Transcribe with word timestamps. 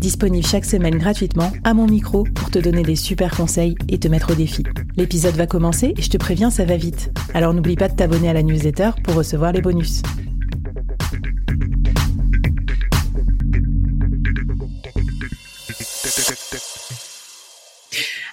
disponible 0.00 0.46
chaque 0.46 0.64
semaine 0.64 0.96
gratuitement 0.98 1.52
à 1.64 1.74
mon 1.74 1.86
micro 1.86 2.24
pour 2.34 2.50
te 2.50 2.58
donner 2.58 2.82
des 2.82 2.96
super 2.96 3.36
conseils 3.36 3.74
et 3.88 3.98
te 3.98 4.08
mettre 4.08 4.32
au 4.32 4.34
défi. 4.34 4.62
L'épisode 4.96 5.34
va 5.34 5.46
commencer 5.46 5.94
et 5.96 6.02
je 6.02 6.10
te 6.10 6.16
préviens, 6.16 6.50
ça 6.50 6.64
va 6.64 6.76
vite. 6.76 7.10
Alors 7.34 7.54
n'oublie 7.54 7.76
pas 7.76 7.88
de 7.88 7.94
t'abonner 7.94 8.28
à 8.28 8.32
la 8.32 8.42
newsletter 8.42 8.90
pour 9.04 9.14
recevoir 9.14 9.52
les 9.52 9.62
bonus. 9.62 10.02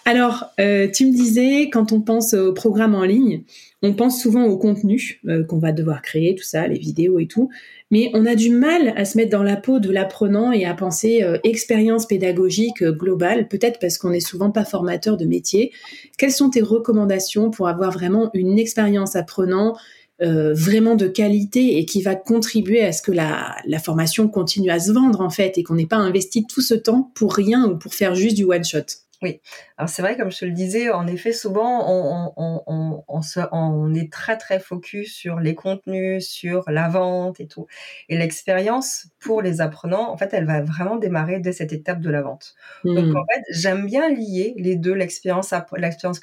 Alors, 0.05 0.45
euh, 0.59 0.89
tu 0.93 1.05
me 1.05 1.11
disais, 1.11 1.69
quand 1.71 1.93
on 1.93 2.01
pense 2.01 2.33
au 2.33 2.53
programme 2.53 2.93
en 2.93 3.03
ligne, 3.03 3.43
on 3.83 3.93
pense 3.93 4.21
souvent 4.21 4.45
au 4.45 4.57
contenu 4.57 5.19
euh, 5.27 5.43
qu'on 5.43 5.59
va 5.59 5.73
devoir 5.73 6.01
créer, 6.01 6.35
tout 6.35 6.45
ça, 6.45 6.65
les 6.67 6.79
vidéos 6.79 7.19
et 7.19 7.27
tout, 7.27 7.49
mais 7.91 8.09
on 8.13 8.25
a 8.25 8.33
du 8.33 8.49
mal 8.49 8.93
à 8.95 9.03
se 9.03 9.17
mettre 9.17 9.29
dans 9.29 9.43
la 9.43 9.57
peau 9.57 9.79
de 9.79 9.91
l'apprenant 9.91 10.53
et 10.53 10.65
à 10.65 10.73
penser 10.73 11.21
euh, 11.21 11.37
expérience 11.43 12.07
pédagogique 12.07 12.81
euh, 12.81 12.93
globale, 12.93 13.49
peut-être 13.49 13.79
parce 13.79 13.97
qu'on 13.97 14.11
n'est 14.11 14.21
souvent 14.21 14.51
pas 14.51 14.63
formateur 14.63 15.17
de 15.17 15.25
métier. 15.25 15.73
Quelles 16.17 16.31
sont 16.31 16.49
tes 16.49 16.61
recommandations 16.61 17.51
pour 17.51 17.67
avoir 17.67 17.91
vraiment 17.91 18.31
une 18.33 18.57
expérience 18.57 19.15
apprenant 19.15 19.75
vraiment 20.19 20.95
de 20.95 21.07
qualité 21.07 21.79
et 21.79 21.85
qui 21.85 22.01
va 22.01 22.15
contribuer 22.15 22.81
à 22.81 22.93
ce 22.93 23.01
que 23.01 23.11
la, 23.11 23.57
la 23.65 23.79
formation 23.79 24.29
continue 24.29 24.69
à 24.69 24.79
se 24.79 24.93
vendre 24.93 25.19
en 25.19 25.29
fait 25.29 25.57
et 25.57 25.63
qu'on 25.63 25.73
n'ait 25.73 25.85
pas 25.85 25.97
investi 25.97 26.45
tout 26.45 26.61
ce 26.61 26.75
temps 26.75 27.11
pour 27.13 27.33
rien 27.33 27.65
ou 27.65 27.77
pour 27.77 27.93
faire 27.93 28.15
juste 28.15 28.37
du 28.37 28.45
one 28.45 28.63
shot? 28.63 29.02
Oui, 29.23 29.39
alors 29.77 29.87
c'est 29.87 30.01
vrai, 30.01 30.17
comme 30.17 30.31
je 30.31 30.39
te 30.39 30.45
le 30.45 30.51
disais, 30.51 30.91
en 30.91 31.07
effet, 31.07 31.31
souvent, 31.31 31.89
on, 31.89 32.33
on, 32.35 32.63
on, 32.67 33.03
on, 33.07 33.21
se, 33.21 33.39
on 33.53 33.93
est 33.93 34.11
très, 34.11 34.37
très 34.37 34.59
focus 34.59 35.15
sur 35.15 35.39
les 35.39 35.55
contenus, 35.55 36.27
sur 36.27 36.69
la 36.69 36.89
vente 36.89 37.39
et 37.39 37.47
tout. 37.47 37.65
Et 38.09 38.17
l'expérience 38.17 39.07
pour 39.19 39.41
les 39.41 39.61
apprenants, 39.61 40.11
en 40.11 40.17
fait, 40.17 40.33
elle 40.33 40.45
va 40.45 40.61
vraiment 40.61 40.97
démarrer 40.97 41.39
dès 41.39 41.53
cette 41.53 41.71
étape 41.71 42.01
de 42.01 42.09
la 42.09 42.21
vente. 42.21 42.55
Donc, 42.83 43.05
hmm. 43.05 43.15
en 43.15 43.23
fait, 43.33 43.41
j'aime 43.49 43.85
bien 43.85 44.09
lier 44.09 44.53
les 44.57 44.75
deux, 44.75 44.93
l'expérience, 44.93 45.53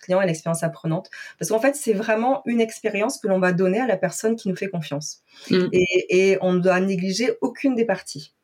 client 0.01 0.21
et 0.21 0.27
l'expérience 0.27 0.63
apprenante, 0.63 1.09
parce 1.39 1.51
qu'en 1.51 1.61
fait, 1.61 1.75
c'est 1.75 1.95
vraiment 1.95 2.43
une 2.45 2.61
expérience 2.61 3.19
que 3.19 3.29
l'on 3.29 3.41
va 3.41 3.53
donner 3.53 3.81
à 3.81 3.87
la 3.87 3.97
personne 3.97 4.37
qui 4.37 4.51
nous 4.51 4.57
fait 4.57 4.69
confiance. 4.69 5.23
Hmm. 5.51 5.69
Et, 5.73 6.33
et 6.33 6.39
on 6.43 6.53
ne 6.53 6.61
doit 6.61 6.81
négliger 6.81 7.31
aucune 7.41 7.75
des 7.75 7.87
parties. 7.87 8.35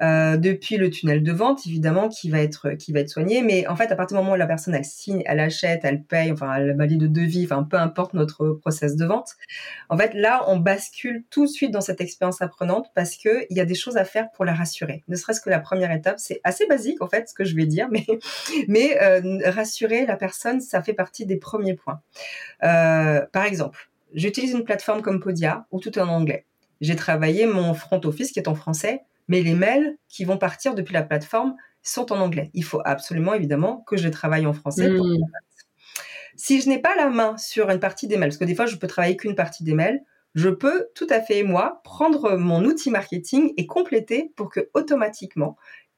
Euh, 0.00 0.36
depuis 0.36 0.76
le 0.76 0.90
tunnel 0.90 1.22
de 1.22 1.32
vente, 1.32 1.66
évidemment, 1.66 2.08
qui 2.08 2.30
va 2.30 2.40
être 2.40 2.70
qui 2.70 2.92
va 2.92 3.00
être 3.00 3.08
soigné. 3.08 3.42
Mais 3.42 3.66
en 3.66 3.76
fait, 3.76 3.92
à 3.92 3.96
partir 3.96 4.16
du 4.16 4.22
moment 4.22 4.34
où 4.34 4.38
la 4.38 4.46
personne 4.46 4.82
signe, 4.82 5.22
elle 5.26 5.40
achète, 5.40 5.80
elle 5.84 6.02
paye, 6.02 6.32
enfin, 6.32 6.54
elle 6.54 6.76
valide 6.76 7.00
de 7.00 7.06
devis, 7.06 7.44
enfin, 7.44 7.62
peu 7.62 7.76
importe 7.76 8.14
notre 8.14 8.50
process 8.50 8.96
de 8.96 9.04
vente. 9.04 9.32
En 9.88 9.96
fait, 9.96 10.14
là, 10.14 10.44
on 10.48 10.56
bascule 10.56 11.24
tout 11.30 11.46
de 11.46 11.50
suite 11.50 11.70
dans 11.70 11.80
cette 11.80 12.00
expérience 12.00 12.42
apprenante 12.42 12.86
parce 12.94 13.16
que 13.16 13.46
il 13.50 13.56
y 13.56 13.60
a 13.60 13.64
des 13.64 13.74
choses 13.74 13.96
à 13.96 14.04
faire 14.04 14.30
pour 14.32 14.44
la 14.44 14.54
rassurer. 14.54 15.02
Ne 15.08 15.16
serait-ce 15.16 15.40
que 15.40 15.50
la 15.50 15.60
première 15.60 15.92
étape, 15.92 16.18
c'est 16.18 16.40
assez 16.44 16.66
basique 16.66 17.02
en 17.02 17.08
fait, 17.08 17.28
ce 17.28 17.34
que 17.34 17.44
je 17.44 17.54
vais 17.54 17.66
dire, 17.66 17.88
mais 17.92 18.06
mais 18.68 19.00
euh, 19.02 19.38
rassurer 19.50 20.06
la 20.06 20.16
personne, 20.16 20.60
ça 20.60 20.82
fait 20.82 20.94
partie 20.94 21.26
des 21.26 21.36
premiers 21.36 21.74
points. 21.74 22.00
Euh, 22.62 23.24
par 23.32 23.44
exemple, 23.44 23.90
j'utilise 24.14 24.52
une 24.52 24.64
plateforme 24.64 25.02
comme 25.02 25.20
Podia 25.20 25.66
où 25.70 25.80
tout 25.80 25.98
est 25.98 26.02
en 26.02 26.08
anglais. 26.08 26.46
J'ai 26.80 26.96
travaillé 26.96 27.46
mon 27.46 27.74
front 27.74 28.00
office 28.04 28.32
qui 28.32 28.40
est 28.40 28.48
en 28.48 28.54
français 28.54 29.02
mais 29.28 29.42
les 29.42 29.54
mails 29.54 29.96
qui 30.08 30.24
vont 30.24 30.38
partir 30.38 30.74
depuis 30.74 30.92
la 30.92 31.02
plateforme 31.02 31.54
sont 31.82 32.12
en 32.12 32.20
anglais. 32.20 32.50
Il 32.54 32.64
faut 32.64 32.80
absolument, 32.84 33.34
évidemment, 33.34 33.84
que 33.86 33.96
je 33.96 34.08
travaille 34.08 34.46
en 34.46 34.52
français. 34.52 34.88
Mmh. 34.88 35.18
Si 36.36 36.60
je 36.60 36.68
n'ai 36.68 36.80
pas 36.80 36.94
la 36.96 37.08
main 37.08 37.36
sur 37.36 37.70
une 37.70 37.80
partie 37.80 38.06
des 38.06 38.16
mails, 38.16 38.30
parce 38.30 38.38
que 38.38 38.44
des 38.44 38.54
fois, 38.54 38.66
je 38.66 38.76
peux 38.76 38.86
travailler 38.86 39.16
qu'une 39.16 39.34
partie 39.34 39.64
des 39.64 39.74
mails, 39.74 40.02
je 40.34 40.48
peux 40.48 40.88
tout 40.94 41.06
à 41.10 41.20
fait, 41.20 41.42
moi, 41.42 41.80
prendre 41.84 42.36
mon 42.36 42.64
outil 42.64 42.90
marketing 42.90 43.52
et 43.56 43.66
compléter 43.66 44.32
pour 44.36 44.48
que 44.48 44.70
automatiquement 44.74 45.56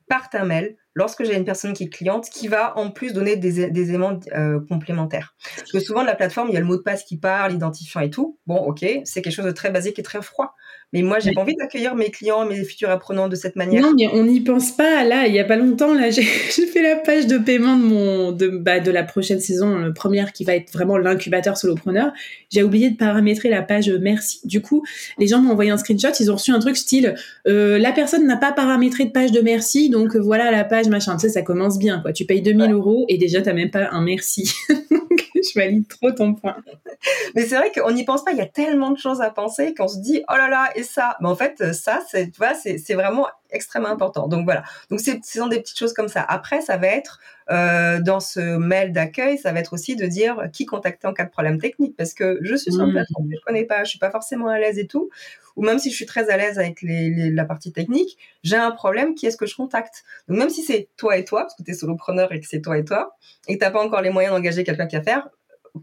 parte 0.08 0.34
un 0.34 0.44
mail 0.44 0.76
lorsque 0.94 1.24
j'ai 1.24 1.34
une 1.34 1.44
personne 1.44 1.72
qui 1.72 1.84
est 1.84 1.88
cliente 1.88 2.28
qui 2.28 2.48
va 2.48 2.76
en 2.78 2.90
plus 2.90 3.12
donner 3.12 3.36
des, 3.36 3.60
éléments 3.60 4.20
euh, 4.32 4.60
complémentaires. 4.68 5.34
Parce 5.56 5.72
que 5.72 5.80
souvent, 5.80 6.02
de 6.02 6.06
la 6.06 6.14
plateforme, 6.14 6.48
il 6.48 6.54
y 6.54 6.56
a 6.56 6.60
le 6.60 6.66
mot 6.66 6.76
de 6.76 6.82
passe 6.82 7.04
qui 7.04 7.16
parle, 7.16 7.52
l'identifiant 7.52 8.00
et 8.00 8.10
tout. 8.10 8.38
Bon, 8.46 8.56
ok, 8.56 8.84
c'est 9.04 9.22
quelque 9.22 9.34
chose 9.34 9.44
de 9.44 9.50
très 9.50 9.70
basique 9.70 9.98
et 9.98 10.02
très 10.02 10.22
froid. 10.22 10.54
Mais 10.94 11.02
moi, 11.02 11.18
j'ai 11.18 11.32
pas 11.32 11.40
envie 11.40 11.56
d'accueillir 11.56 11.96
mes 11.96 12.10
clients, 12.10 12.46
mes 12.46 12.62
futurs 12.62 12.88
apprenants 12.88 13.28
de 13.28 13.34
cette 13.34 13.56
manière. 13.56 13.82
Non, 13.82 13.94
mais 13.98 14.06
on 14.12 14.22
n'y 14.24 14.40
pense 14.40 14.70
pas. 14.70 15.02
Là, 15.02 15.26
il 15.26 15.34
y 15.34 15.40
a 15.40 15.44
pas 15.44 15.56
longtemps, 15.56 15.92
là, 15.92 16.10
j'ai 16.10 16.22
fait 16.22 16.82
la 16.82 16.94
page 16.94 17.26
de 17.26 17.36
paiement 17.36 17.76
de 17.76 17.82
mon, 17.82 18.30
de, 18.30 18.46
bah, 18.46 18.78
de 18.78 18.92
la 18.92 19.02
prochaine 19.02 19.40
saison, 19.40 19.76
la 19.76 19.90
première 19.90 20.32
qui 20.32 20.44
va 20.44 20.54
être 20.54 20.72
vraiment 20.72 20.96
l'incubateur 20.96 21.56
solopreneur. 21.56 22.12
J'ai 22.48 22.62
oublié 22.62 22.90
de 22.90 22.96
paramétrer 22.96 23.48
la 23.48 23.62
page 23.62 23.90
merci. 23.90 24.40
Du 24.44 24.62
coup, 24.62 24.84
les 25.18 25.26
gens 25.26 25.40
m'ont 25.40 25.50
envoyé 25.50 25.72
un 25.72 25.78
screenshot. 25.78 26.12
Ils 26.20 26.30
ont 26.30 26.36
reçu 26.36 26.52
un 26.52 26.60
truc 26.60 26.76
style, 26.76 27.16
euh, 27.48 27.76
la 27.78 27.90
personne 27.90 28.24
n'a 28.24 28.36
pas 28.36 28.52
paramétré 28.52 29.04
de 29.04 29.10
page 29.10 29.32
de 29.32 29.40
merci, 29.40 29.90
donc 29.90 30.14
euh, 30.14 30.20
voilà 30.20 30.52
la 30.52 30.62
page 30.62 30.86
machin. 30.86 31.16
Tu 31.16 31.22
sais, 31.22 31.28
ça 31.28 31.42
commence 31.42 31.76
bien, 31.76 31.98
quoi. 32.00 32.12
Tu 32.12 32.24
payes 32.24 32.40
2000 32.40 32.70
euros 32.70 33.04
et 33.08 33.18
déjà, 33.18 33.42
t'as 33.42 33.52
même 33.52 33.70
pas 33.70 33.88
un 33.90 34.02
merci. 34.02 34.52
je 35.52 35.58
valide 35.58 35.88
trop 35.88 36.10
ton 36.10 36.34
point. 36.34 36.56
Mais 37.34 37.44
c'est 37.44 37.56
vrai 37.56 37.70
qu'on 37.72 37.92
n'y 37.92 38.04
pense 38.04 38.24
pas. 38.24 38.32
Il 38.32 38.38
y 38.38 38.42
a 38.42 38.46
tellement 38.46 38.90
de 38.90 38.98
choses 38.98 39.20
à 39.20 39.30
penser 39.30 39.74
qu'on 39.74 39.88
se 39.88 39.98
dit, 39.98 40.22
oh 40.30 40.36
là 40.36 40.48
là, 40.48 40.70
et 40.74 40.82
ça? 40.82 41.16
Mais 41.20 41.28
en 41.28 41.36
fait, 41.36 41.72
ça, 41.72 42.00
c'est, 42.08 42.30
tu 42.30 42.38
vois, 42.38 42.54
c'est, 42.54 42.78
c'est 42.78 42.94
vraiment 42.94 43.26
extrêmement 43.50 43.88
important. 43.88 44.28
Donc 44.28 44.44
voilà. 44.44 44.64
Donc 44.90 45.00
c'est, 45.00 45.24
ce 45.24 45.38
sont 45.38 45.46
des 45.46 45.60
petites 45.60 45.78
choses 45.78 45.92
comme 45.92 46.08
ça. 46.08 46.22
Après, 46.22 46.60
ça 46.60 46.76
va 46.76 46.88
être 46.88 47.20
euh, 47.50 48.00
dans 48.00 48.20
ce 48.20 48.56
mail 48.56 48.92
d'accueil, 48.92 49.38
ça 49.38 49.52
va 49.52 49.60
être 49.60 49.74
aussi 49.74 49.96
de 49.96 50.06
dire 50.06 50.48
qui 50.52 50.66
contacter 50.66 51.06
en 51.06 51.12
cas 51.12 51.24
de 51.24 51.30
problème 51.30 51.60
technique, 51.60 51.96
parce 51.96 52.14
que 52.14 52.38
je 52.42 52.54
suis 52.54 52.72
sur 52.72 52.84
une 52.84 52.92
mmh. 52.92 53.04
que 53.04 53.36
je 53.36 53.44
connais 53.44 53.64
pas, 53.64 53.84
je 53.84 53.90
suis 53.90 53.98
pas 53.98 54.10
forcément 54.10 54.48
à 54.48 54.58
l'aise 54.58 54.78
et 54.78 54.86
tout, 54.86 55.10
ou 55.56 55.64
même 55.64 55.78
si 55.78 55.90
je 55.90 55.96
suis 55.96 56.06
très 56.06 56.30
à 56.30 56.36
l'aise 56.36 56.58
avec 56.58 56.78
la 56.82 57.44
partie 57.44 57.72
technique, 57.72 58.18
j'ai 58.42 58.56
un 58.56 58.70
problème, 58.70 59.14
qui 59.14 59.26
est-ce 59.26 59.36
que 59.36 59.46
je 59.46 59.54
contacte. 59.54 60.04
Donc 60.28 60.38
même 60.38 60.50
si 60.50 60.62
c'est 60.62 60.88
toi 60.96 61.16
et 61.16 61.24
toi, 61.24 61.42
parce 61.42 61.54
que 61.54 61.62
tu 61.62 61.70
es 61.70 61.74
solopreneur 61.74 62.32
et 62.32 62.40
que 62.40 62.46
c'est 62.46 62.60
toi 62.60 62.78
et 62.78 62.84
toi, 62.84 63.16
et 63.48 63.54
que 63.54 63.60
t'as 63.60 63.70
pas 63.70 63.82
encore 63.82 64.02
les 64.02 64.10
moyens 64.10 64.34
d'engager 64.34 64.64
quelqu'un 64.64 64.86
qui 64.86 64.96
va 64.96 65.02
faire, 65.02 65.28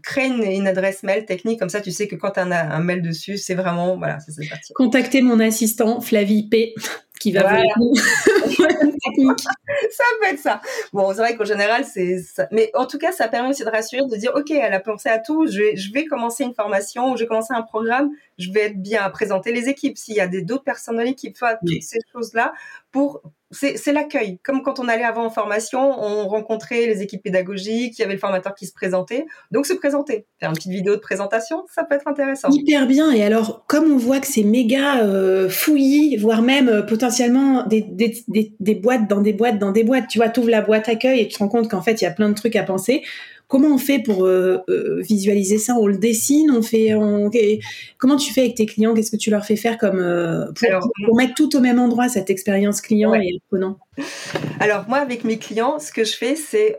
crée 0.02 0.26
une, 0.26 0.66
adresse 0.66 1.02
mail 1.02 1.26
technique 1.26 1.58
comme 1.58 1.68
ça 1.68 1.82
tu 1.82 1.90
sais 1.90 2.08
que 2.08 2.16
quand 2.16 2.30
tu 2.30 2.40
as 2.40 2.44
un, 2.44 2.80
mail 2.80 3.02
dessus 3.02 3.36
c'est 3.36 3.54
vraiment 3.54 3.98
voilà 3.98 4.18
c'est 4.20 4.48
parti. 4.48 4.72
Contactez 4.72 5.20
mon 5.20 5.38
assistant 5.38 6.00
Flavie 6.00 6.48
P 6.48 6.74
qui 7.22 7.30
va 7.32 7.42
voilà. 7.42 7.62
ça 9.90 10.04
peut 10.20 10.26
être 10.28 10.40
ça. 10.40 10.60
Bon 10.92 11.12
c'est 11.12 11.20
vrai 11.20 11.36
qu'en 11.36 11.44
général 11.44 11.84
c'est 11.84 12.18
ça. 12.18 12.48
mais 12.50 12.70
en 12.74 12.86
tout 12.86 12.98
cas 12.98 13.12
ça 13.12 13.28
permet 13.28 13.50
aussi 13.50 13.64
de 13.64 13.70
rassurer 13.70 14.02
de 14.02 14.16
dire 14.16 14.32
ok 14.34 14.50
elle 14.50 14.74
a 14.74 14.80
pensé 14.80 15.08
à 15.08 15.18
tout 15.18 15.46
je 15.46 15.58
vais 15.58 15.76
je 15.76 15.92
vais 15.92 16.04
commencer 16.04 16.42
une 16.42 16.54
formation 16.54 17.12
ou 17.12 17.16
je 17.16 17.22
vais 17.22 17.28
commencer 17.28 17.54
un 17.54 17.62
programme. 17.62 18.10
Je 18.38 18.50
vais 18.50 18.62
être 18.62 18.82
bien 18.82 19.02
à 19.02 19.10
présenter 19.10 19.52
les 19.52 19.68
équipes. 19.68 19.96
S'il 19.96 20.16
y 20.16 20.20
a 20.20 20.26
d'autres 20.26 20.64
personnes 20.64 20.96
dans 20.96 21.02
l'équipe 21.02 21.36
toutes 21.64 21.82
ces 21.82 21.98
choses 22.12 22.34
là 22.34 22.52
pour 22.90 23.22
c'est 23.52 23.92
l'accueil. 23.92 24.38
Comme 24.42 24.62
quand 24.62 24.80
on 24.80 24.88
allait 24.88 25.04
avant 25.04 25.26
en 25.26 25.30
formation, 25.30 25.80
on 25.80 26.26
rencontrait 26.26 26.86
les 26.86 27.02
équipes 27.02 27.22
pédagogiques, 27.22 27.98
il 27.98 28.02
y 28.02 28.04
avait 28.04 28.14
le 28.14 28.18
formateur 28.18 28.54
qui 28.54 28.66
se 28.66 28.72
présentait. 28.72 29.26
Donc 29.50 29.66
se 29.66 29.74
présenter, 29.74 30.26
faire 30.40 30.50
une 30.50 30.56
petite 30.56 30.72
vidéo 30.72 30.94
de 30.94 31.00
présentation, 31.00 31.64
ça 31.72 31.84
peut 31.84 31.94
être 31.94 32.08
intéressant. 32.08 32.48
Hyper 32.50 32.86
bien. 32.86 33.12
Et 33.12 33.22
alors, 33.22 33.64
comme 33.66 33.92
on 33.92 33.98
voit 33.98 34.20
que 34.20 34.26
c'est 34.26 34.42
méga 34.42 35.02
euh, 35.04 35.48
fouillis, 35.48 36.16
voire 36.16 36.42
même 36.42 36.68
euh, 36.68 36.82
potentiellement 36.82 37.64
des, 37.66 37.82
des, 37.82 38.74
boîtes 38.74 39.08
dans 39.08 39.20
des 39.20 39.32
boîtes 39.32 39.58
dans 39.58 39.72
des 39.72 39.84
boîtes, 39.84 40.08
tu 40.08 40.18
vois, 40.18 40.30
tu 40.30 40.40
ouvres 40.40 40.50
la 40.50 40.62
boîte 40.62 40.88
accueil 40.88 41.20
et 41.20 41.28
tu 41.28 41.34
te 41.34 41.38
rends 41.38 41.48
compte 41.48 41.70
qu'en 41.70 41.82
fait, 41.82 42.00
il 42.00 42.04
y 42.04 42.06
a 42.06 42.10
plein 42.10 42.28
de 42.28 42.34
trucs 42.34 42.56
à 42.56 42.62
penser. 42.62 43.02
Comment 43.52 43.74
on 43.74 43.76
fait 43.76 43.98
pour 43.98 44.24
euh, 44.24 44.62
euh, 44.70 45.02
visualiser 45.02 45.58
ça? 45.58 45.74
On 45.74 45.86
le 45.86 45.98
dessine 45.98 46.50
On 46.50 46.62
fait 46.62 46.94
Comment 47.98 48.16
tu 48.16 48.32
fais 48.32 48.40
avec 48.40 48.54
tes 48.54 48.64
clients? 48.64 48.94
Qu'est-ce 48.94 49.10
que 49.10 49.18
tu 49.18 49.28
leur 49.28 49.44
fais 49.44 49.56
faire 49.56 49.76
comme 49.76 50.00
euh, 50.00 50.46
pour, 51.04 51.14
mettre 51.14 51.34
tout 51.34 51.54
au 51.54 51.60
même 51.60 51.78
endroit 51.78 52.08
cette 52.08 52.30
expérience 52.30 52.80
client 52.80 53.12
et 53.12 53.36
apprenant? 53.44 53.76
Alors 54.58 54.86
moi, 54.88 55.00
avec 55.00 55.24
mes 55.24 55.36
clients, 55.36 55.78
ce 55.78 55.92
que 55.92 56.02
je 56.02 56.16
fais, 56.16 56.34
c'est 56.34 56.78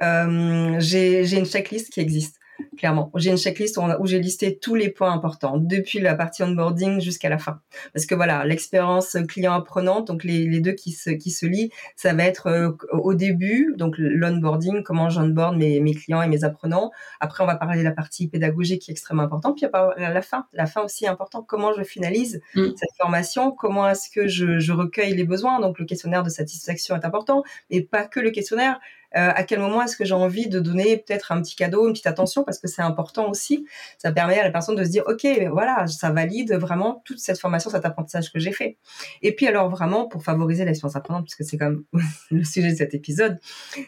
j'ai 0.79 1.37
une 1.37 1.45
checklist 1.45 1.93
qui 1.93 1.99
existe 1.99 2.37
clairement. 2.77 3.11
J'ai 3.15 3.31
une 3.31 3.37
checklist 3.37 3.77
où, 3.77 4.05
j'ai 4.07 4.19
listé 4.19 4.57
tous 4.57 4.75
les 4.75 4.89
points 4.89 5.11
importants, 5.11 5.57
depuis 5.57 5.99
la 5.99 6.15
partie 6.15 6.43
onboarding 6.43 6.99
jusqu'à 6.99 7.29
la 7.29 7.37
fin. 7.37 7.59
Parce 7.93 8.05
que 8.05 8.15
voilà, 8.15 8.45
l'expérience 8.45 9.17
client 9.27 9.53
apprenante, 9.53 10.07
donc 10.07 10.23
les, 10.23 10.59
deux 10.59 10.73
qui 10.73 10.91
se, 10.91 11.09
qui 11.09 11.31
se 11.31 11.45
lient, 11.45 11.69
ça 11.95 12.13
va 12.13 12.23
être 12.23 12.47
euh, 12.47 12.71
au 12.91 13.13
début, 13.13 13.73
donc 13.77 13.95
l'onboarding, 13.97 14.83
comment 14.83 15.09
j'onboard 15.09 15.57
mes, 15.57 15.79
mes 15.79 15.93
clients 15.93 16.21
et 16.21 16.27
mes 16.27 16.43
apprenants. 16.43 16.91
Après, 17.19 17.43
on 17.43 17.47
va 17.47 17.55
parler 17.55 17.79
de 17.79 17.83
la 17.83 17.91
partie 17.91 18.27
pédagogique 18.27 18.81
qui 18.81 18.91
est 18.91 18.93
extrêmement 18.93 19.23
importante. 19.23 19.57
Puis 19.57 19.67
la 19.97 20.21
fin, 20.21 20.45
la 20.53 20.65
fin 20.65 20.81
aussi 20.81 21.05
est 21.05 21.09
important. 21.09 21.43
Comment 21.43 21.73
je 21.73 21.83
finalise 21.83 22.41
mm. 22.55 22.69
cette 22.75 22.95
formation? 22.99 23.51
Comment 23.51 23.89
est-ce 23.89 24.09
que 24.09 24.27
je, 24.27 24.59
je 24.59 24.71
recueille 24.71 25.15
les 25.15 25.25
besoins? 25.25 25.59
Donc 25.59 25.79
le 25.79 25.85
questionnaire 25.85 26.23
de 26.23 26.29
satisfaction 26.29 26.95
est 26.95 27.05
important, 27.05 27.43
mais 27.69 27.81
pas 27.81 28.05
que 28.05 28.19
le 28.19 28.31
questionnaire 28.31 28.79
à 29.13 29.43
quel 29.43 29.59
moment 29.59 29.81
est-ce 29.83 29.95
que 29.95 30.05
j'ai 30.05 30.13
envie 30.13 30.47
de 30.47 30.59
donner 30.59 30.97
peut-être 30.97 31.31
un 31.31 31.41
petit 31.41 31.55
cadeau, 31.55 31.87
une 31.87 31.93
petite 31.93 32.07
attention, 32.07 32.43
parce 32.43 32.59
que 32.59 32.67
c'est 32.67 32.81
important 32.81 33.29
aussi. 33.29 33.65
Ça 33.97 34.11
permet 34.11 34.39
à 34.39 34.43
la 34.43 34.51
personne 34.51 34.75
de 34.75 34.83
se 34.83 34.89
dire, 34.89 35.03
ok, 35.07 35.25
voilà, 35.51 35.87
ça 35.87 36.11
valide 36.11 36.53
vraiment 36.53 37.01
toute 37.05 37.19
cette 37.19 37.39
formation, 37.39 37.69
cet 37.69 37.85
apprentissage 37.85 38.31
que 38.31 38.39
j'ai 38.39 38.51
fait. 38.51 38.77
Et 39.21 39.35
puis 39.35 39.47
alors 39.47 39.69
vraiment, 39.69 40.07
pour 40.07 40.23
favoriser 40.23 40.65
l'expérience 40.65 40.95
apprenante, 40.95 41.25
puisque 41.25 41.43
c'est 41.43 41.57
comme 41.57 41.85
le 42.31 42.43
sujet 42.43 42.71
de 42.71 42.77
cet 42.77 42.93
épisode, 42.93 43.39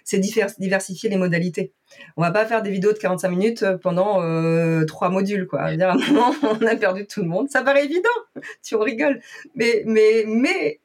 c'est 0.03 0.19
diversifier 0.19 1.09
les 1.09 1.17
modalités. 1.17 1.73
On 2.17 2.21
va 2.21 2.31
pas 2.31 2.45
faire 2.45 2.61
des 2.61 2.71
vidéos 2.71 2.93
de 2.93 2.97
45 2.97 3.29
minutes 3.29 3.65
pendant 3.81 4.21
euh, 4.21 4.85
trois 4.85 5.09
modules, 5.09 5.47
quoi. 5.47 5.61
à 5.61 5.69
un 5.69 5.97
moment, 5.97 6.35
on 6.43 6.65
a 6.65 6.75
perdu 6.75 7.05
tout 7.07 7.21
le 7.21 7.27
monde. 7.27 7.49
Ça 7.49 7.61
paraît 7.61 7.85
évident, 7.85 8.09
tu 8.63 8.75
rigoles, 8.75 9.21
mais 9.55 9.83
mais 9.85 10.25
mais 10.27 10.79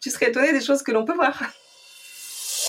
tu 0.00 0.10
serais 0.10 0.30
étonné 0.30 0.52
des 0.52 0.60
choses 0.60 0.82
que 0.82 0.92
l'on 0.92 1.04
peut 1.04 1.14
voir. 1.14 1.42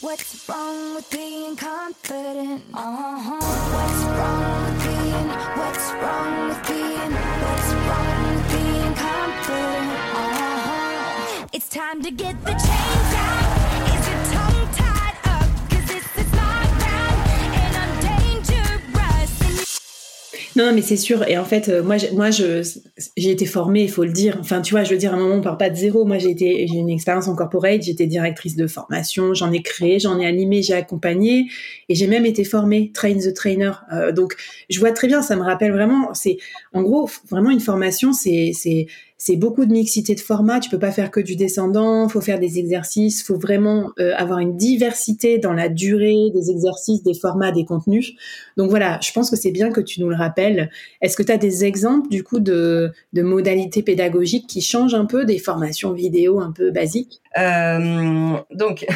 What's 0.01 0.50
wrong 0.50 0.95
with 0.95 1.12
being 1.12 1.56
confident? 1.56 2.63
Uh-huh. 2.74 3.38
What's 3.38 4.03
wrong 4.18 4.65
with 4.65 4.83
being? 4.83 5.27
What's 5.59 5.92
wrong 6.01 6.48
with 6.48 6.68
being? 6.68 7.12
What's 7.45 7.69
wrong 7.86 8.33
with 8.33 8.51
being 8.51 8.94
confident? 8.95 9.92
Uh-huh. 10.18 11.48
It's 11.53 11.69
time 11.69 12.01
to 12.01 12.09
get 12.09 12.44
the 12.44 12.53
change 12.53 13.11
Non, 20.62 20.74
mais 20.75 20.84
c'est 20.84 20.98
sûr. 20.98 21.28
Et 21.28 21.40
en 21.40 21.44
fait, 21.44 21.69
euh, 21.69 21.81
moi, 21.81 21.96
moi, 22.13 22.30
j'ai 22.30 22.62
été 23.18 23.48
formée, 23.48 23.81
il 23.81 23.90
faut 23.90 24.04
le 24.04 24.12
dire. 24.12 24.38
Enfin, 24.40 24.62
tu 24.62 24.75
vois, 24.75 24.84
je 24.84 24.92
veux 24.92 24.98
dire, 24.98 25.12
à 25.12 25.16
un 25.16 25.19
moment, 25.19 25.36
on 25.36 25.42
part 25.42 25.58
pas 25.58 25.72
de 25.72 25.75
zéro. 25.75 26.06
Moi, 26.06 26.19
j'ai 26.19 26.30
été, 26.30 26.68
j'ai 26.68 26.78
une 26.78 26.90
expérience 26.90 27.28
en 27.28 27.36
corporate. 27.36 27.81
J'étais 27.81 28.06
directrice 28.06 28.56
de 28.56 28.68
formation. 28.68 29.34
J'en 29.34 29.52
ai 29.52 29.63
créé, 29.63 29.98
j'en 29.98 30.19
ai 30.19 30.25
animé, 30.28 30.62
j'ai 30.62 30.75
accompagné, 30.75 31.48
et 31.90 31.96
j'ai 31.96 32.06
même 32.06 32.28
été 32.28 32.44
formée, 32.44 32.92
train 32.94 33.16
the 33.16 33.34
trainer. 33.34 33.72
Euh, 33.92 34.12
donc, 34.12 34.36
je 34.69 34.80
vois 34.80 34.92
très 34.92 35.08
bien. 35.08 35.24
Ça 35.24 35.36
me 35.36 35.42
rappelle 35.42 35.72
vraiment. 35.72 36.13
C'est, 36.13 36.38
en 36.74 36.84
gros, 36.84 37.10
vraiment 37.30 37.50
une 37.50 37.60
formation. 37.60 38.13
C'est, 38.13 38.52
c'est 38.54 38.86
c'est 39.24 39.36
beaucoup 39.36 39.68
de 39.68 39.72
mixité 39.72 40.16
de 40.16 40.20
formats. 40.20 40.60
Tu 40.60 40.72
peux 40.72 40.80
pas 40.80 40.92
faire 40.92 41.12
que 41.12 41.20
du 41.20 41.36
descendant. 41.36 42.10
Faut 42.10 42.22
faire 42.22 42.40
des 42.40 42.58
exercices. 42.58 43.22
Faut 43.22 43.38
vraiment 43.38 43.92
euh, 44.00 44.16
avoir 44.18 44.40
une 44.40 44.58
diversité 44.58 45.38
dans 45.38 45.54
la 45.54 45.70
durée 45.70 46.32
des 46.34 46.50
exercices, 46.50 47.04
des 47.04 47.14
formats, 47.14 47.52
des 47.52 47.64
contenus. 47.64 48.14
Donc 48.58 48.72
voilà, 48.72 49.00
je 49.04 49.12
pense 49.12 49.30
que 49.30 49.36
c'est 49.36 49.52
bien 49.52 49.70
que 49.70 49.80
tu 49.80 50.02
nous 50.02 50.10
le 50.10 50.16
rappelles. 50.16 50.72
Est-ce 51.02 51.16
que 51.16 51.22
tu 51.22 51.32
as 51.32 51.38
des 51.38 51.66
exemples 51.66 52.10
du 52.10 52.24
coup 52.24 52.40
de, 52.40 52.92
modalités 53.14 53.84
pédagogiques 53.84 54.48
qui 54.48 54.60
changent 54.60 54.96
un 54.96 55.06
peu 55.06 55.24
des 55.24 55.38
formations 55.38 55.94
vidéo 55.94 56.40
un 56.40 56.52
peu 56.52 56.72
basiques? 56.72 57.22
Euh, 57.38 58.38
Donc. 58.50 58.88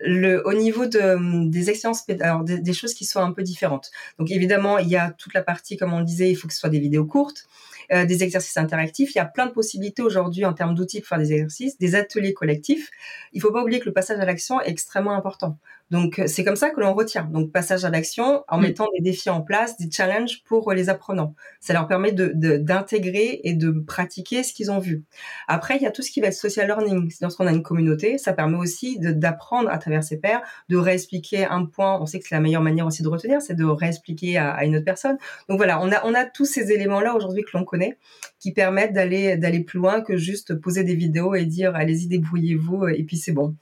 Le, 0.00 0.46
au 0.46 0.52
niveau 0.52 0.86
de, 0.86 1.50
des 1.50 1.70
expériences, 1.70 2.06
des, 2.06 2.60
des, 2.60 2.72
choses 2.72 2.94
qui 2.94 3.04
sont 3.04 3.18
un 3.18 3.32
peu 3.32 3.42
différentes. 3.42 3.90
Donc 4.20 4.30
évidemment, 4.30 4.78
il 4.78 4.86
y 4.86 4.94
a 4.94 5.10
toute 5.10 5.34
la 5.34 5.42
partie, 5.42 5.76
comme 5.76 5.92
on 5.92 6.02
disait, 6.02 6.30
il 6.30 6.36
faut 6.36 6.46
que 6.46 6.54
ce 6.54 6.60
soit 6.60 6.68
des 6.68 6.78
vidéos 6.78 7.04
courtes. 7.04 7.48
Euh, 7.90 8.04
des 8.04 8.22
exercices 8.22 8.58
interactifs. 8.58 9.14
Il 9.14 9.16
y 9.16 9.20
a 9.20 9.24
plein 9.24 9.46
de 9.46 9.52
possibilités 9.52 10.02
aujourd'hui 10.02 10.44
en 10.44 10.52
termes 10.52 10.74
d'outils 10.74 11.00
pour 11.00 11.08
faire 11.08 11.18
des 11.18 11.32
exercices, 11.32 11.78
des 11.78 11.94
ateliers 11.94 12.34
collectifs. 12.34 12.90
Il 13.32 13.40
faut 13.40 13.50
pas 13.50 13.62
oublier 13.62 13.80
que 13.80 13.86
le 13.86 13.94
passage 13.94 14.20
à 14.20 14.26
l'action 14.26 14.60
est 14.60 14.68
extrêmement 14.68 15.14
important. 15.14 15.56
Donc, 15.90 16.18
euh, 16.18 16.26
c'est 16.26 16.44
comme 16.44 16.56
ça 16.56 16.70
que 16.70 16.80
l'on 16.80 16.94
retient. 16.94 17.24
Donc, 17.24 17.52
passage 17.52 17.84
à 17.84 17.90
l'action 17.90 18.44
en 18.48 18.58
mm. 18.58 18.62
mettant 18.62 18.86
des 18.94 19.02
défis 19.02 19.30
en 19.30 19.40
place, 19.40 19.76
des 19.78 19.90
challenges 19.90 20.42
pour 20.44 20.72
les 20.72 20.88
apprenants. 20.88 21.34
Ça 21.60 21.72
leur 21.72 21.86
permet 21.86 22.12
de, 22.12 22.32
d'intégrer 22.58 23.40
et 23.44 23.54
de 23.54 23.70
pratiquer 23.70 24.42
ce 24.42 24.52
qu'ils 24.52 24.70
ont 24.70 24.78
vu. 24.78 25.04
Après, 25.46 25.76
il 25.76 25.82
y 25.82 25.86
a 25.86 25.90
tout 25.90 26.02
ce 26.02 26.10
qui 26.10 26.20
va 26.20 26.28
être 26.28 26.34
social 26.34 26.66
learning. 26.66 27.10
Lorsqu'on 27.20 27.46
a 27.46 27.52
une 27.52 27.62
communauté, 27.62 28.18
ça 28.18 28.32
permet 28.32 28.58
aussi 28.58 28.98
de, 28.98 29.12
d'apprendre 29.12 29.70
à 29.70 29.78
travers 29.78 30.04
ses 30.04 30.18
pairs, 30.18 30.42
de 30.68 30.76
réexpliquer 30.76 31.46
un 31.46 31.64
point. 31.64 31.98
On 32.00 32.06
sait 32.06 32.20
que 32.20 32.28
c'est 32.28 32.34
la 32.34 32.40
meilleure 32.40 32.62
manière 32.62 32.86
aussi 32.86 33.02
de 33.02 33.08
retenir, 33.08 33.40
c'est 33.40 33.54
de 33.54 33.64
réexpliquer 33.64 34.36
à, 34.36 34.50
à 34.50 34.64
une 34.64 34.76
autre 34.76 34.84
personne. 34.84 35.16
Donc 35.48 35.58
voilà, 35.58 35.80
on 35.80 35.90
a, 35.90 36.04
on 36.04 36.14
a 36.14 36.24
tous 36.24 36.44
ces 36.44 36.70
éléments-là 36.72 37.14
aujourd'hui 37.14 37.42
que 37.42 37.56
l'on 37.56 37.64
connaît 37.64 37.98
qui 38.38 38.52
permettent 38.52 38.92
d'aller, 38.92 39.36
d'aller 39.36 39.60
plus 39.60 39.78
loin 39.78 40.00
que 40.00 40.16
juste 40.16 40.54
poser 40.54 40.84
des 40.84 40.94
vidéos 40.94 41.34
et 41.34 41.44
dire 41.44 41.74
allez-y, 41.74 42.06
débrouillez-vous 42.06 42.88
et 42.88 43.02
puis 43.04 43.16
c'est 43.16 43.32
bon. 43.32 43.56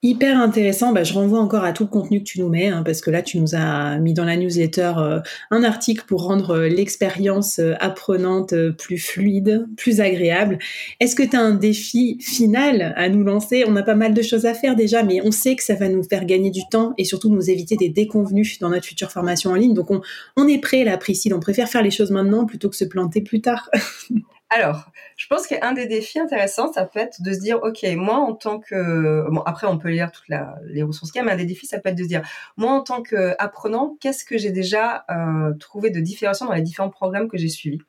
Hyper 0.00 0.38
intéressant. 0.38 0.92
Bah, 0.92 1.02
je 1.02 1.12
renvoie 1.12 1.40
encore 1.40 1.64
à 1.64 1.72
tout 1.72 1.82
le 1.82 1.88
contenu 1.88 2.20
que 2.20 2.24
tu 2.24 2.40
nous 2.40 2.48
mets, 2.48 2.68
hein, 2.68 2.84
parce 2.84 3.00
que 3.00 3.10
là, 3.10 3.20
tu 3.20 3.40
nous 3.40 3.56
as 3.56 3.98
mis 3.98 4.14
dans 4.14 4.24
la 4.24 4.36
newsletter 4.36 4.92
euh, 4.96 5.20
un 5.50 5.64
article 5.64 6.04
pour 6.06 6.22
rendre 6.22 6.50
euh, 6.50 6.68
l'expérience 6.68 7.58
euh, 7.58 7.74
apprenante 7.80 8.54
plus 8.78 8.98
fluide, 8.98 9.66
plus 9.76 10.00
agréable. 10.00 10.60
Est-ce 11.00 11.16
que 11.16 11.24
tu 11.24 11.34
as 11.36 11.40
un 11.40 11.54
défi 11.54 12.16
final 12.20 12.94
à 12.96 13.08
nous 13.08 13.24
lancer? 13.24 13.64
On 13.66 13.74
a 13.74 13.82
pas 13.82 13.96
mal 13.96 14.14
de 14.14 14.22
choses 14.22 14.46
à 14.46 14.54
faire 14.54 14.76
déjà, 14.76 15.02
mais 15.02 15.20
on 15.24 15.32
sait 15.32 15.56
que 15.56 15.64
ça 15.64 15.74
va 15.74 15.88
nous 15.88 16.04
faire 16.04 16.24
gagner 16.24 16.50
du 16.50 16.62
temps 16.70 16.94
et 16.96 17.04
surtout 17.04 17.28
nous 17.28 17.50
éviter 17.50 17.74
des 17.76 17.88
déconvenus 17.88 18.60
dans 18.60 18.68
notre 18.68 18.86
future 18.86 19.10
formation 19.10 19.50
en 19.50 19.56
ligne. 19.56 19.74
Donc, 19.74 19.90
on, 19.90 20.00
on 20.36 20.46
est 20.46 20.58
prêt 20.58 20.84
là, 20.84 20.96
Priscille. 20.96 21.34
On 21.34 21.40
préfère 21.40 21.68
faire 21.68 21.82
les 21.82 21.90
choses 21.90 22.12
maintenant 22.12 22.46
plutôt 22.46 22.68
que 22.68 22.76
se 22.76 22.84
planter 22.84 23.20
plus 23.20 23.40
tard. 23.40 23.68
Alors, 24.50 24.90
je 25.16 25.26
pense 25.26 25.46
qu'un 25.46 25.72
des 25.72 25.86
défis 25.86 26.18
intéressants, 26.18 26.72
ça 26.72 26.86
peut 26.86 27.00
être 27.00 27.20
de 27.20 27.32
se 27.34 27.38
dire, 27.38 27.58
ok, 27.62 27.84
moi 27.96 28.16
en 28.16 28.34
tant 28.34 28.58
que, 28.60 29.28
bon 29.30 29.40
après 29.42 29.66
on 29.66 29.76
peut 29.78 29.90
lire 29.90 30.10
toutes 30.10 30.28
les 30.28 30.82
ressources 30.82 31.12
qu'il 31.12 31.18
y 31.18 31.22
a, 31.22 31.24
mais 31.26 31.32
un 31.32 31.36
des 31.36 31.44
défis, 31.44 31.66
ça 31.66 31.78
peut 31.80 31.90
être 31.90 31.96
de 31.96 32.02
se 32.02 32.08
dire, 32.08 32.22
moi 32.56 32.72
en 32.72 32.80
tant 32.82 33.02
qu'apprenant, 33.02 33.96
qu'est-ce 34.00 34.24
que 34.24 34.38
j'ai 34.38 34.50
déjà 34.50 35.04
euh, 35.10 35.52
trouvé 35.60 35.90
de 35.90 36.00
différenciant 36.00 36.46
dans 36.46 36.54
les 36.54 36.62
différents 36.62 36.88
programmes 36.88 37.28
que 37.28 37.36
j'ai 37.36 37.48
suivis? 37.48 37.80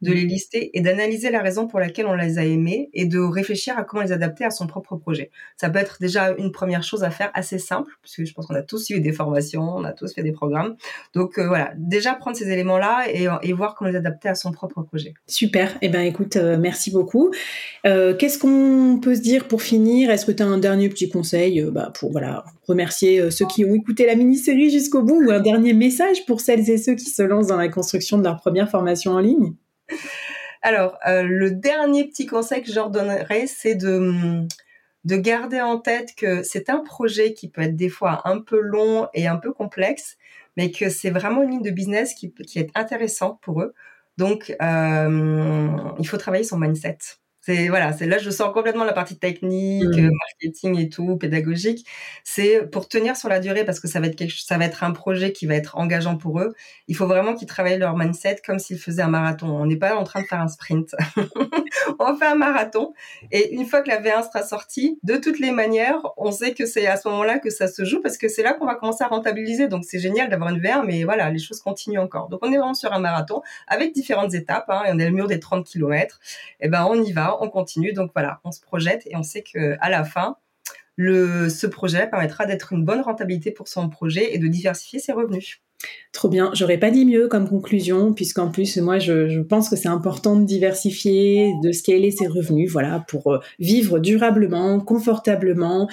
De 0.00 0.12
les 0.12 0.24
lister 0.24 0.76
et 0.76 0.80
d'analyser 0.80 1.30
la 1.30 1.40
raison 1.40 1.66
pour 1.66 1.80
laquelle 1.80 2.06
on 2.06 2.14
les 2.14 2.38
a 2.38 2.44
aimés 2.44 2.90
et 2.92 3.06
de 3.06 3.18
réfléchir 3.18 3.78
à 3.78 3.84
comment 3.84 4.02
les 4.02 4.12
adapter 4.12 4.44
à 4.44 4.50
son 4.50 4.66
propre 4.66 4.96
projet. 4.96 5.30
Ça 5.56 5.70
peut 5.70 5.78
être 5.78 5.98
déjà 6.00 6.32
une 6.32 6.52
première 6.52 6.82
chose 6.82 7.04
à 7.04 7.10
faire 7.10 7.30
assez 7.34 7.58
simple, 7.58 7.90
parce 8.02 8.16
que 8.16 8.24
je 8.24 8.32
pense 8.34 8.46
qu'on 8.46 8.54
a 8.54 8.62
tous 8.62 8.90
eu 8.90 9.00
des 9.00 9.12
formations, 9.12 9.62
on 9.62 9.84
a 9.84 9.92
tous 9.92 10.14
fait 10.14 10.22
des 10.22 10.32
programmes. 10.32 10.76
Donc 11.14 11.38
euh, 11.38 11.46
voilà, 11.46 11.72
déjà 11.76 12.14
prendre 12.14 12.36
ces 12.36 12.48
éléments-là 12.50 13.06
et, 13.12 13.28
et, 13.42 13.52
voir 13.52 13.74
comment 13.74 13.90
les 13.90 13.96
adapter 13.96 14.28
à 14.28 14.34
son 14.34 14.52
propre 14.52 14.82
projet. 14.82 15.14
Super. 15.26 15.76
Eh 15.82 15.88
ben 15.88 16.02
écoute, 16.02 16.36
euh, 16.36 16.56
merci 16.58 16.90
beaucoup. 16.90 17.30
Euh, 17.86 18.14
Qu'est-ce 18.16 18.38
qu'on 18.38 18.98
peut 19.00 19.14
se 19.14 19.20
dire 19.20 19.48
pour 19.48 19.62
finir? 19.62 20.10
Est-ce 20.10 20.26
que 20.26 20.32
tu 20.32 20.42
as 20.42 20.46
un 20.46 20.58
dernier 20.58 20.88
petit 20.88 21.08
conseil 21.08 21.60
euh, 21.60 21.70
bah, 21.70 21.92
pour 21.98 22.12
voilà 22.12 22.44
remercier 22.68 23.30
ceux 23.30 23.46
qui 23.46 23.64
ont 23.64 23.74
écouté 23.74 24.06
la 24.06 24.14
mini-série 24.14 24.70
jusqu'au 24.70 25.02
bout 25.02 25.20
ou 25.22 25.30
un 25.30 25.40
dernier 25.40 25.72
message 25.72 26.24
pour 26.26 26.40
celles 26.40 26.68
et 26.70 26.78
ceux 26.78 26.94
qui 26.94 27.10
se 27.10 27.22
lancent 27.22 27.48
dans 27.48 27.56
la 27.56 27.68
construction 27.68 28.18
de 28.18 28.24
leur 28.24 28.36
première 28.36 28.70
formation 28.70 29.12
en 29.12 29.18
ligne? 29.18 29.54
Alors, 30.62 30.98
euh, 31.06 31.22
le 31.22 31.50
dernier 31.50 32.06
petit 32.06 32.26
conseil 32.26 32.62
que 32.62 32.68
je 32.68 32.74
leur 32.74 32.90
donnerais, 32.90 33.46
c'est 33.46 33.74
de, 33.74 34.46
de 35.04 35.16
garder 35.16 35.60
en 35.60 35.78
tête 35.78 36.14
que 36.16 36.42
c'est 36.42 36.70
un 36.70 36.78
projet 36.78 37.34
qui 37.34 37.48
peut 37.48 37.62
être 37.62 37.76
des 37.76 37.88
fois 37.88 38.22
un 38.24 38.40
peu 38.40 38.60
long 38.60 39.08
et 39.14 39.26
un 39.26 39.36
peu 39.36 39.52
complexe, 39.52 40.16
mais 40.56 40.70
que 40.70 40.88
c'est 40.88 41.10
vraiment 41.10 41.42
une 41.42 41.50
ligne 41.50 41.62
de 41.62 41.70
business 41.70 42.14
qui, 42.14 42.32
qui 42.32 42.58
est 42.58 42.70
intéressante 42.74 43.40
pour 43.42 43.62
eux. 43.62 43.74
Donc, 44.18 44.54
euh, 44.60 45.68
il 45.98 46.06
faut 46.06 46.18
travailler 46.18 46.44
son 46.44 46.58
mindset. 46.58 46.98
C'est 47.44 47.68
voilà, 47.68 47.92
c'est 47.92 48.06
là 48.06 48.18
je 48.18 48.30
sors 48.30 48.52
complètement 48.52 48.84
la 48.84 48.92
partie 48.92 49.18
technique, 49.18 49.84
mmh. 49.84 50.10
marketing 50.10 50.78
et 50.78 50.88
tout, 50.88 51.16
pédagogique. 51.16 51.84
C'est 52.22 52.70
pour 52.70 52.88
tenir 52.88 53.16
sur 53.16 53.28
la 53.28 53.40
durée 53.40 53.64
parce 53.64 53.80
que 53.80 53.88
ça 53.88 53.98
va 53.98 54.06
être 54.06 54.14
quelque, 54.14 54.40
ça 54.40 54.58
va 54.58 54.64
être 54.64 54.84
un 54.84 54.92
projet 54.92 55.32
qui 55.32 55.46
va 55.46 55.56
être 55.56 55.76
engageant 55.76 56.16
pour 56.16 56.38
eux. 56.38 56.54
Il 56.86 56.94
faut 56.94 57.08
vraiment 57.08 57.34
qu'ils 57.34 57.48
travaillent 57.48 57.80
leur 57.80 57.96
mindset 57.96 58.36
comme 58.46 58.60
s'ils 58.60 58.78
faisaient 58.78 59.02
un 59.02 59.08
marathon. 59.08 59.48
On 59.48 59.66
n'est 59.66 59.76
pas 59.76 59.96
en 59.96 60.04
train 60.04 60.22
de 60.22 60.26
faire 60.26 60.40
un 60.40 60.46
sprint. 60.46 60.94
on 61.98 62.16
fait 62.16 62.26
un 62.26 62.36
marathon 62.36 62.92
et 63.32 63.52
une 63.54 63.66
fois 63.66 63.82
que 63.82 63.88
la 63.88 64.00
V1 64.00 64.24
sera 64.24 64.44
sortie, 64.44 65.00
de 65.02 65.16
toutes 65.16 65.40
les 65.40 65.50
manières, 65.50 66.00
on 66.16 66.30
sait 66.30 66.54
que 66.54 66.64
c'est 66.64 66.86
à 66.86 66.96
ce 66.96 67.08
moment-là 67.08 67.40
que 67.40 67.50
ça 67.50 67.66
se 67.66 67.84
joue 67.84 68.00
parce 68.00 68.18
que 68.18 68.28
c'est 68.28 68.44
là 68.44 68.52
qu'on 68.54 68.66
va 68.66 68.76
commencer 68.76 69.02
à 69.02 69.08
rentabiliser. 69.08 69.66
Donc 69.66 69.84
c'est 69.84 69.98
génial 69.98 70.28
d'avoir 70.28 70.50
une 70.50 70.60
V1, 70.60 70.84
mais 70.86 71.02
voilà, 71.02 71.28
les 71.30 71.40
choses 71.40 71.60
continuent 71.60 71.98
encore. 71.98 72.28
Donc 72.28 72.38
on 72.42 72.52
est 72.52 72.56
vraiment 72.56 72.74
sur 72.74 72.92
un 72.92 73.00
marathon 73.00 73.42
avec 73.66 73.92
différentes 73.92 74.32
étapes. 74.34 74.66
Hein, 74.68 74.82
et 74.86 74.92
on 74.92 74.98
est 75.00 75.06
le 75.06 75.10
mur 75.10 75.26
des 75.26 75.40
30 75.40 75.66
km. 75.66 76.20
Et 76.60 76.68
ben 76.68 76.86
on 76.88 77.02
y 77.02 77.10
va 77.12 77.31
on 77.40 77.48
continue. 77.48 77.92
Donc 77.92 78.10
voilà, 78.14 78.40
on 78.44 78.52
se 78.52 78.60
projette 78.60 79.02
et 79.06 79.16
on 79.16 79.22
sait 79.22 79.42
que 79.42 79.76
à 79.80 79.90
la 79.90 80.04
fin, 80.04 80.36
ce 80.98 81.66
projet 81.66 82.08
permettra 82.08 82.46
d'être 82.46 82.72
une 82.72 82.84
bonne 82.84 83.00
rentabilité 83.00 83.50
pour 83.50 83.68
son 83.68 83.88
projet 83.88 84.34
et 84.34 84.38
de 84.38 84.46
diversifier 84.46 84.98
ses 84.98 85.12
revenus. 85.12 85.60
Trop 86.12 86.28
bien. 86.28 86.50
J'aurais 86.52 86.76
pas 86.76 86.90
dit 86.90 87.06
mieux 87.06 87.26
comme 87.26 87.48
conclusion, 87.48 88.12
puisqu'en 88.12 88.50
plus, 88.50 88.76
moi, 88.76 88.98
je, 88.98 89.40
pense 89.40 89.70
que 89.70 89.76
c'est 89.76 89.88
important 89.88 90.36
de 90.36 90.44
diversifier, 90.44 91.54
de 91.62 91.72
scaler 91.72 92.10
ses 92.10 92.26
revenus, 92.26 92.70
voilà, 92.70 93.02
pour 93.08 93.32
euh, 93.32 93.38
vivre 93.58 93.98
durablement, 93.98 94.78
confortablement 94.80 95.88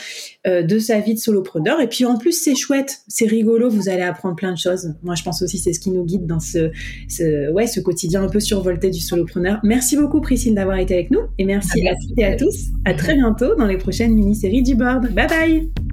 euh, 0.45 0.61
de 0.61 0.77
sa 0.77 0.99
vie 0.99 1.13
de 1.13 1.19
solopreneur. 1.19 1.79
Et 1.79 1.87
puis, 1.87 2.03
en 2.03 2.17
plus, 2.17 2.33
c'est 2.33 2.55
chouette, 2.55 2.97
c'est 3.07 3.27
rigolo, 3.27 3.69
vous 3.69 3.87
allez 3.87 4.01
apprendre 4.01 4.35
plein 4.35 4.51
de 4.51 4.57
choses. 4.57 4.93
Moi, 5.03 5.15
je 5.15 5.23
pense 5.23 5.41
aussi 5.41 5.57
c'est 5.57 5.71
ce 5.71 5.79
qui 5.79 5.89
nous 5.89 6.03
guide 6.03 6.27
dans 6.27 6.41
ce, 6.41 6.69
ce, 7.07 7.49
ouais, 7.51 7.65
ce 7.65 7.79
quotidien 7.79 8.23
un 8.23 8.29
peu 8.29 8.41
survolté 8.41 8.89
du 8.89 8.99
solopreneur. 8.99 9.59
Merci 9.63 9.95
beaucoup, 9.95 10.19
Priscille, 10.19 10.53
d'avoir 10.53 10.77
été 10.79 10.95
avec 10.95 11.11
nous. 11.11 11.21
Et 11.37 11.45
merci, 11.45 11.87
à 11.87 11.93
toutes 11.95 12.17
et 12.19 12.25
à 12.25 12.35
tous. 12.35 12.65
À 12.83 12.93
très 12.93 13.15
bientôt 13.15 13.55
dans 13.55 13.67
les 13.67 13.77
prochaines 13.77 14.13
mini-séries 14.13 14.63
du 14.63 14.75
board. 14.75 15.13
Bye 15.13 15.27
bye! 15.27 15.88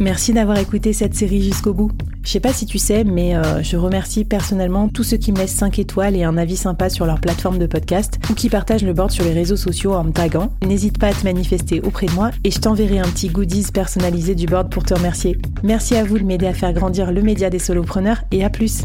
Merci 0.00 0.32
d'avoir 0.32 0.58
écouté 0.58 0.92
cette 0.92 1.14
série 1.14 1.42
jusqu'au 1.42 1.72
bout. 1.72 1.92
Je 2.24 2.30
sais 2.30 2.40
pas 2.40 2.52
si 2.52 2.66
tu 2.66 2.78
sais, 2.78 3.04
mais 3.04 3.36
euh, 3.36 3.62
je 3.62 3.76
remercie 3.76 4.24
personnellement 4.24 4.88
tous 4.88 5.04
ceux 5.04 5.18
qui 5.18 5.30
me 5.30 5.38
laissent 5.38 5.54
5 5.54 5.78
étoiles 5.78 6.16
et 6.16 6.24
un 6.24 6.36
avis 6.36 6.56
sympa 6.56 6.90
sur 6.90 7.06
leur 7.06 7.20
plateforme 7.20 7.58
de 7.58 7.66
podcast 7.66 8.18
ou 8.30 8.34
qui 8.34 8.48
partagent 8.48 8.82
le 8.82 8.92
board 8.92 9.10
sur 9.10 9.24
les 9.24 9.32
réseaux 9.32 9.56
sociaux 9.56 9.94
en 9.94 10.04
me 10.04 10.10
taguant. 10.10 10.50
N'hésite 10.66 10.98
pas 10.98 11.08
à 11.08 11.12
te 11.12 11.24
manifester 11.24 11.80
auprès 11.80 12.06
de 12.06 12.12
moi 12.12 12.30
et 12.42 12.50
je 12.50 12.58
t'enverrai 12.58 12.98
un 12.98 13.08
petit 13.08 13.28
goodies 13.28 13.66
personnalisé 13.72 14.34
du 14.34 14.46
board 14.46 14.70
pour 14.70 14.82
te 14.82 14.94
remercier. 14.94 15.38
Merci 15.62 15.96
à 15.96 16.04
vous 16.04 16.18
de 16.18 16.24
m'aider 16.24 16.46
à 16.46 16.54
faire 16.54 16.72
grandir 16.72 17.12
le 17.12 17.22
média 17.22 17.50
des 17.50 17.58
solopreneurs 17.58 18.22
et 18.32 18.44
à 18.44 18.50
plus. 18.50 18.84